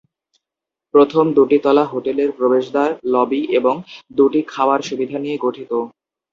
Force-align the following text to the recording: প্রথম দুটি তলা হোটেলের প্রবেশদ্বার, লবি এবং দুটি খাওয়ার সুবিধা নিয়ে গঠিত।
প্রথম 0.93 1.25
দুটি 1.37 1.57
তলা 1.63 1.83
হোটেলের 1.85 2.29
প্রবেশদ্বার, 2.37 2.89
লবি 3.13 3.41
এবং 3.59 3.75
দুটি 4.17 4.39
খাওয়ার 4.47 4.79
সুবিধা 4.89 5.17
নিয়ে 5.19 5.37
গঠিত। 5.37 5.71